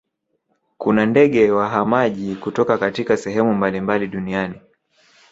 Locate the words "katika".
2.77-3.17